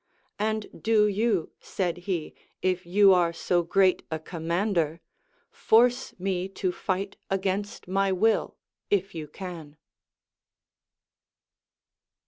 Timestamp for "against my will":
7.29-8.57